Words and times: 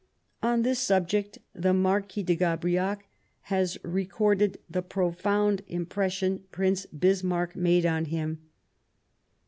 On 0.41 0.63
this 0.63 0.79
subject 0.79 1.37
the 1.53 1.75
Marquis 1.75 2.23
de 2.23 2.35
Gabriac 2.35 3.07
has 3.53 3.77
re 3.83 4.03
corded 4.03 4.57
the 4.67 4.81
profound 4.81 5.61
impression 5.67 6.43
Prince 6.49 6.87
Bismarck 6.87 7.55
made 7.55 7.85
on 7.85 8.05
him. 8.05 8.41